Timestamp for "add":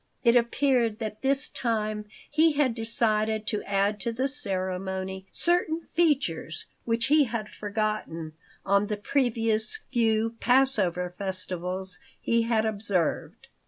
3.65-3.99